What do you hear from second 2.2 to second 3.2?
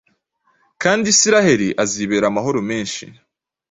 amahoro menshi;